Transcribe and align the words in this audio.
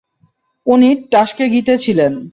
উনি 0.67 0.89
টাস্কেগীতে 1.11 1.73
ছিলেন। 1.77 2.13